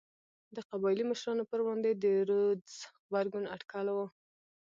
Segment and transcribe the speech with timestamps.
[0.55, 3.97] د قبایلي مشرانو پر وړاندې د رودز غبرګون اټکل و.